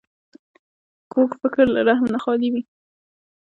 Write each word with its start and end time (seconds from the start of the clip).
کوږ 1.11 1.29
فکر 1.41 1.65
له 1.75 1.81
رحم 1.87 2.07
نه 2.13 2.19
خالي 2.23 2.49
وي 2.53 2.61